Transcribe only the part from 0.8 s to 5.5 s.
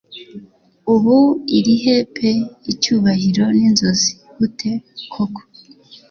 Ubu irihe pe icyubahiro ninzozi gute koko